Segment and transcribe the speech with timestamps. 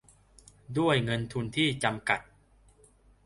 [0.77, 2.19] ด้วยเงินทุนที่จำกัด